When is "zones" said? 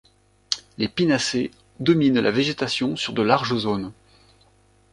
3.55-3.91